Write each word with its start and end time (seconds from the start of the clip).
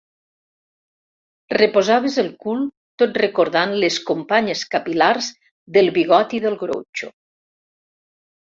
Reposaves 1.57 2.17
el 2.23 2.31
cul 2.45 2.63
tot 3.03 3.19
recordant 3.23 3.77
les 3.85 3.99
companyes 4.09 4.65
capil·lars 4.73 5.31
del 5.79 5.95
bigoti 6.01 6.43
de 6.49 6.57
Groucho. 6.67 7.15